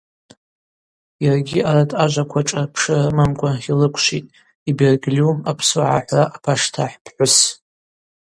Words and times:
Йаргьи 1.25 1.59
арат 1.69 1.91
ажваква 2.03 2.41
шӏырпшыра 2.47 3.03
рымамкӏва 3.05 3.51
йлыквшвитӏ 3.67 4.33
йбергьльу 4.69 5.31
апсуа 5.49 5.83
гӏахӏвра 5.89 6.23
апаштахӏ 6.35 6.95
пхӏвыс. 7.03 7.35